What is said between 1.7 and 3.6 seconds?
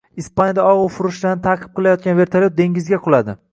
qilayotgan vertolyot dengizga quladi